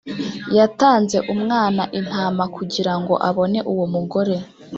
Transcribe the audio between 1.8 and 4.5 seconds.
intama kugira ngo abone uwo mugore